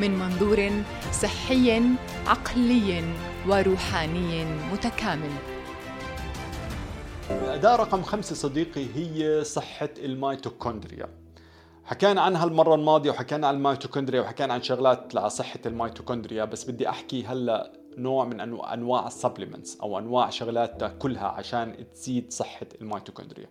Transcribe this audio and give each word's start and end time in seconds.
من 0.00 0.18
منظور 0.18 0.70
صحي 1.12 1.82
عقلي 2.26 3.04
وروحاني 3.48 4.44
متكامل. 4.72 5.30
الأداة 7.30 7.76
رقم 7.76 8.02
خمسة 8.02 8.34
صديقي 8.34 8.86
هي 8.94 9.44
صحة 9.44 9.88
الميتوكوندريا. 9.98 11.08
حكينا 11.84 12.20
عنها 12.20 12.44
المرة 12.44 12.74
الماضية 12.74 13.10
وحكينا 13.10 13.46
عن 13.46 13.54
الميتوكوندريا 13.54 14.20
وحكينا 14.20 14.54
عن 14.54 14.62
شغلات 14.62 15.14
لصحة 15.14 15.60
الميتوكوندريا 15.66 16.44
بس 16.44 16.70
بدي 16.70 16.88
أحكي 16.88 17.24
هلأ 17.24 17.72
نوع 17.98 18.24
من 18.24 18.40
أنواع 18.60 19.06
ال 19.06 19.12
supplements 19.12 19.80
أو 19.80 19.98
أنواع 19.98 20.30
شغلات 20.30 20.80
تاكلها 20.80 21.26
عشان 21.28 21.86
تزيد 21.94 22.32
صحة 22.32 22.66
الميتوكوندريا. 22.80 23.46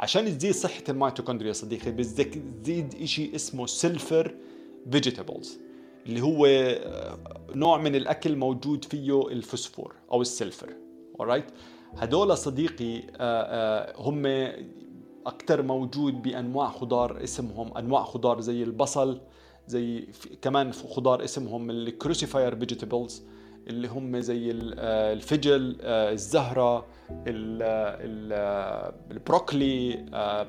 عشان 0.00 0.38
تزيد 0.38 0.54
صحة 0.54 0.84
الميتوكوندريا 0.88 1.52
صديقي 1.52 1.90
بدك 1.90 2.42
تزيد 2.62 2.94
إشي 3.02 3.34
اسمه 3.34 3.66
sulfur 3.66 4.34
vegetables 4.90 5.58
اللي 6.06 6.20
هو 6.20 6.46
نوع 7.54 7.78
من 7.78 7.94
الأكل 7.94 8.36
موجود 8.36 8.84
فيه 8.84 9.28
الفوسفور 9.28 9.94
أو 10.12 10.22
ال 10.22 10.28
sulfur. 10.28 10.68
Alright 11.22 11.52
هدول 11.96 12.36
صديقي 12.38 13.02
هم 13.98 14.26
أكثر 15.26 15.62
موجود 15.62 16.22
بأنواع 16.22 16.68
خضار 16.68 17.24
اسمهم 17.24 17.76
أنواع 17.76 18.04
خضار 18.04 18.40
زي 18.40 18.62
البصل 18.62 19.20
زي 19.66 20.08
كمان 20.42 20.72
خضار 20.72 21.24
اسمهم 21.24 21.70
ال 21.70 21.77
cruciferous 21.77 22.56
vegetables 22.56 23.22
اللي 23.66 23.88
هم 23.88 24.20
زي 24.20 24.50
الفجل 24.50 25.76
الزهرة 25.82 26.86
البروكلي 29.10 30.06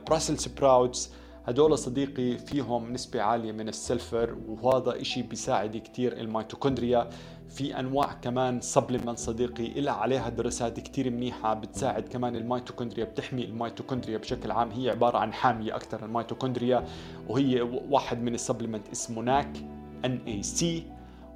Brussels 0.07 0.37
sprouts 0.37 1.11
هدول 1.47 1.77
صديقي 1.77 2.37
فيهم 2.37 2.93
نسبة 2.93 3.21
عالية 3.21 3.51
من 3.51 3.69
ال 3.69 3.79
sulfur 3.79 4.37
وهذا 4.47 5.01
إشي 5.01 5.21
بيساعد 5.21 5.77
كتير 5.77 6.19
الميتوكوندريا. 6.19 7.09
في 7.49 7.79
أنواع 7.79 8.13
كمان 8.13 8.61
supplement 8.61 9.19
صديقي 9.19 9.79
إلها 9.79 9.93
عليها 9.93 10.29
دراسات 10.29 10.79
كتير 10.79 11.09
منيحة 11.09 11.53
بتساعد 11.53 12.07
كمان 12.07 12.35
الميتوكوندريا 12.35 13.05
بتحمي 13.05 13.45
الميتوكوندريا 13.45 14.17
بشكل 14.17 14.51
عام. 14.51 14.71
هي 14.71 14.89
عبارة 14.89 15.17
عن 15.17 15.33
حامية 15.33 15.75
أكثر 15.75 16.05
الميتوكوندريا 16.05 16.85
وهي 17.27 17.61
واحد 17.89 18.21
من 18.21 18.33
ال 18.33 18.38
supplement 18.38 18.89
اسمه 18.89 19.21
NAC 19.21 20.83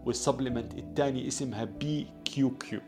وال 0.05 0.17
supplement 0.17 0.73
الثاني 0.73 1.27
اسمها 1.27 1.63
PQQ 1.63 2.79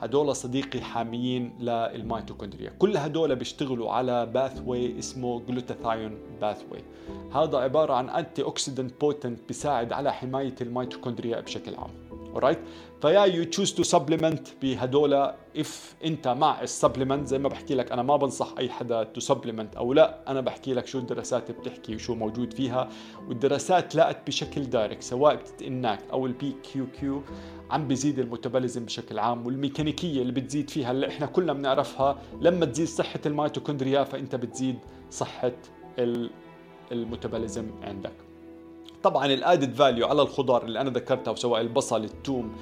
هدول 0.00 0.36
صديقي 0.36 0.80
حاميين 0.80 1.52
للميتوكوندريا. 1.60 2.70
كل 2.78 2.96
هدول 2.96 3.36
بيشتغلوا 3.36 3.92
على 3.92 4.26
pathway 4.26 4.98
اسمه 4.98 5.40
glutathione 5.40 6.18
pathway 6.40 6.78
هذا 7.34 7.58
عبارة 7.58 7.94
عن 7.94 8.08
antioxidant 8.08 9.00
potent 9.00 9.40
بيساعد 9.48 9.92
على 9.92 10.12
حماية 10.12 10.54
الميتوكوندريا 10.60 11.40
بشكل 11.40 11.74
عام. 11.74 12.05
Alright? 12.40 12.58
ف 13.02 13.09
if 13.09 13.24
you 13.24 13.44
choose 13.44 13.74
to 13.74 13.82
supplement 13.82 14.48
بهدول. 14.62 15.14
if 15.56 15.94
انت 16.04 16.28
مع 16.28 16.62
ال 16.62 16.68
supplement 16.68 17.26
زي 17.26 17.38
ما 17.38 17.48
بحكي 17.48 17.74
لك 17.74 17.92
أنا 17.92 18.02
ما 18.02 18.16
بنصح 18.16 18.54
أي 18.58 18.70
حدا 18.70 19.02
to 19.02 19.20
supplement 19.20 19.76
أو 19.76 19.92
لا. 19.92 20.30
أنا 20.30 20.40
بحكي 20.40 20.74
لك 20.74 20.86
شو 20.86 20.98
الدراسات 20.98 21.50
بتحكي 21.50 21.94
وشو 21.94 22.14
موجود 22.14 22.52
فيها. 22.52 22.88
والدراسات 23.28 23.94
لقت 23.94 24.26
بشكل 24.26 24.62
direct 24.62 25.02
سواء 25.02 25.34
بال 25.34 25.60
NAC 25.60 26.00
أو 26.12 26.26
ال 26.26 26.56
PQQ 26.72 27.22
عم 27.70 27.88
بيزيد 27.88 28.18
ال 28.18 28.24
metabolism 28.24 28.84
بشكل 28.84 29.18
عام 29.18 29.46
والميكانيكية 29.46 30.22
اللي 30.22 30.32
بتزيد 30.32 30.70
فيها 30.70 30.90
اللي 30.90 31.08
إحنا 31.08 31.26
كلنا 31.26 31.52
بنعرفها. 31.52 32.18
لما 32.40 32.66
تزيد 32.66 32.88
صحة 32.88 33.20
الميتوكوندريا 33.26 34.04
فإنت 34.04 34.34
بتزيد 34.34 34.78
صحة 35.10 35.52
ال 36.92 36.99
metabolism 36.99 37.70
عندك. 37.82 38.12
طبعا 39.06 39.26
ال 39.26 39.34
added 39.34 39.74
value 39.74 40.06
على 40.06 40.22
الخضار 40.22 40.64
اللي 40.64 40.80
أنا 40.80 40.90
ذكرتها 40.90 41.34
سواء 41.34 41.60
البصل 41.60 42.04
الثوم 42.04 42.56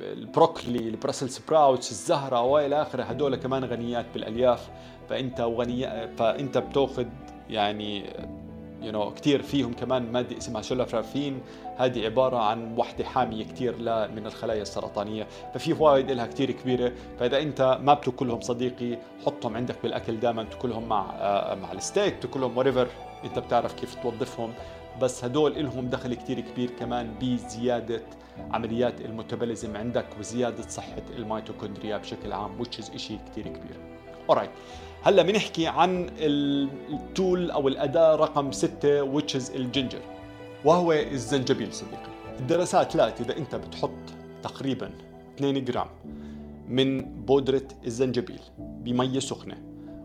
البروكلي 0.00 0.88
ال 0.88 0.93
Brussels 0.93 1.30
sprouts 1.30 1.90
الزهرة 1.90 2.42
وإلى 2.42 2.82
آخره. 2.82 3.02
هدول 3.02 3.36
كمان 3.36 3.64
غنيات 3.64 4.06
بالألياف. 4.14 4.70
فأنت 5.08 5.40
وغني 5.40 6.08
فأنت 6.16 6.58
بتأخذ 6.58 7.06
يعني 7.50 8.04
you 8.82 8.92
know 8.92 9.10
كثير 9.10 9.42
فيهم 9.42 9.72
كمان 9.72 10.12
ماده 10.12 10.38
اسمها 10.38 10.62
شولافرافين 10.62 11.40
هذه 11.76 12.04
عبارة 12.04 12.36
عن 12.36 12.74
وحدة 12.78 13.04
حامية 13.04 13.44
كثير 13.44 13.76
من 14.14 14.26
الخلايا 14.26 14.62
السرطانية. 14.62 15.26
ففي 15.54 15.74
فوائد 15.74 16.10
لها 16.10 16.26
كثير 16.26 16.50
كبيرة. 16.50 16.92
فإذا 17.18 17.42
أنت 17.42 17.78
ما 17.82 17.94
بتأكلهم 17.94 18.40
صديقي 18.40 18.98
حطهم 19.26 19.56
عندك 19.56 19.76
بالأكل 19.82 20.20
دائما 20.20 20.44
تأكلهم 20.44 20.88
مع 20.88 21.10
آه، 21.18 21.54
مع 21.54 21.72
الستيك 21.72 22.16
تأكلهم 22.22 22.58
whatever 22.58 22.88
أنت 23.24 23.38
بتعرف 23.38 23.72
كيف 23.72 23.94
توظفهم. 23.94 24.52
بس 25.02 25.24
هدول 25.24 25.64
لهم 25.64 25.88
دخل 25.88 26.14
كتير 26.14 26.40
كبير 26.40 26.70
كمان 26.70 27.14
بزيادة 27.20 28.02
عمليات 28.50 29.00
ال 29.00 29.07
metabolism 29.07 29.76
عندك 29.76 30.06
وزيادة 30.18 30.62
صحة 30.62 31.02
الميتوكوندريا 31.16 31.96
بشكل 31.96 32.32
عام 32.32 32.64
which 32.64 32.94
إشي 32.94 33.18
كتير 33.30 33.44
كبير. 33.48 33.99
Alright 34.28 34.50
هلا 35.02 35.22
بنحكي 35.22 35.66
عن 35.66 36.10
ال 36.18 36.44
tool 36.44 37.50
أو 37.50 37.68
الأداة 37.68 38.16
رقم 38.16 38.52
ستة 38.52 39.20
which 39.20 39.34
is 39.34 39.54
ال 39.54 39.60
ginger. 39.60 40.00
وهو 40.64 40.92
الزنجبيل 40.92 41.72
صديقي. 41.72 42.10
الدراسات 42.40 42.96
لقت 42.96 43.20
إذا 43.20 43.36
أنت 43.36 43.54
بتحط 43.54 43.90
تقريبا 44.42 44.90
2 45.36 45.64
جرام 45.64 45.86
من 46.68 47.00
بودرة 47.24 47.62
الزنجبيل 47.86 48.40
بمية 48.58 49.18
سخنة 49.18 49.62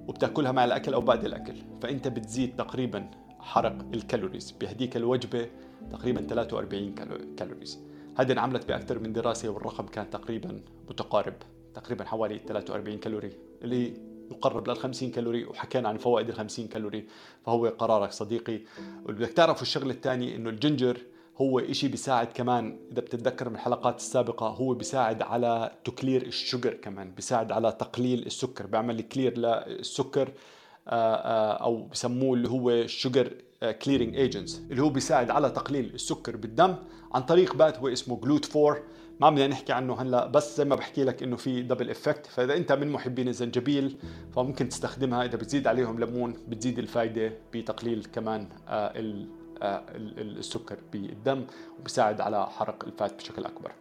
وبتأكلها 0.07 0.51
مع 0.51 0.65
الأكل 0.65 0.93
أو 0.93 1.01
بعد 1.01 1.25
الأكل 1.25 1.55
فأنت 1.81 2.07
بتزيد 2.07 2.55
تقريبا 2.55 3.09
حرق 3.39 3.77
ال 3.93 4.00
calories. 4.00 4.55
بهديك 4.61 4.97
الوجبة 4.97 5.47
تقريبا 5.91 6.21
43 6.21 6.95
calories. 7.37 7.79
هذه 8.17 8.31
انعملت 8.31 8.67
بأكثر 8.67 8.99
من 8.99 9.13
دراسة 9.13 9.49
والرقم 9.49 9.85
كان 9.85 10.09
تقريبا 10.09 10.61
متقارب 10.89 11.33
تقريبا 11.75 12.05
حوالي 12.05 12.39
43 12.47 12.97
كالوري 12.97 13.31
اللي 13.61 13.93
يقرب 14.31 14.69
لل 14.69 14.77
50 14.77 15.11
كالوري 15.11 15.45
وحكينا 15.45 15.89
عن 15.89 15.97
فوائد 15.97 16.29
ال 16.29 16.35
50 16.35 16.67
كالوري. 16.67 17.05
فهو 17.45 17.67
قرارك 17.67 18.11
صديقي. 18.11 18.59
وبدك 19.05 19.29
تعرفوا 19.29 19.61
الشغلة 19.61 19.91
الثانية 19.91 20.35
إنه 20.35 20.49
ال 20.49 20.56
ginger 20.56 20.97
هو 21.37 21.59
إشي 21.59 21.87
بيساعد 21.87 22.27
كمان 22.27 22.79
إذا 22.91 23.01
بتتذكر 23.01 23.49
من 23.49 23.55
الحلقات 23.55 23.97
السابقة 23.97 24.47
هو 24.47 24.73
بيساعد 24.73 25.21
على 25.21 25.71
تكلير 25.83 26.21
ال 26.21 26.30
sugar 26.30 26.73
كمان 26.73 27.11
بيساعد 27.11 27.51
على 27.51 27.71
تقليل 27.71 28.25
السكر. 28.25 28.65
بيعمل 28.65 29.01
clear 29.01 29.37
للسكر 29.37 30.31
آه، 30.87 31.15
آه، 31.15 31.63
أو 31.63 31.83
بسموه 31.83 32.33
اللي 32.33 32.49
هو 32.49 32.87
sugar 32.87 33.33
clearing 33.83 34.15
agents 34.15 34.61
اللي 34.71 34.81
هو 34.81 34.89
بيساعد 34.89 35.29
على 35.29 35.49
تقليل 35.49 35.91
السكر 35.93 36.37
بالدم 36.37 36.75
عن 37.13 37.21
طريق 37.21 37.55
pathway 37.55 37.87
اسمه 37.87 38.19
GLUT 38.19 38.55
4 38.55 38.77
ما 39.19 39.29
بدنا 39.29 39.47
نحكي 39.47 39.73
عنه 39.73 40.01
هلا 40.01 40.27
بس 40.27 40.57
زي 40.57 40.65
ما 40.65 40.75
بحكي 40.75 41.03
لك 41.03 41.23
إنه 41.23 41.35
في 41.35 41.61
double 41.61 41.89
effect 41.89 42.25
فإذا 42.25 42.57
أنت 42.57 42.71
من 42.71 42.91
محبين 42.91 43.27
الزنجبيل 43.27 43.97
فممكن 44.35 44.69
تستخدمها 44.69 45.25
إذا 45.25 45.37
بتزيد 45.37 45.67
عليهم 45.67 45.99
ليمون 45.99 46.33
بتزيد 46.47 46.79
الفائده 46.79 47.31
بتقليل 47.53 48.07
كمان 48.13 48.47
آه، 48.67 48.93
السكر 50.17 50.77
بالدم 50.93 51.45
وبيساعد 51.79 52.21
على 52.21 52.47
حرق 52.47 52.85
ال 52.85 52.93
fat 52.93 53.15
بشكل 53.15 53.45
أكبر. 53.45 53.71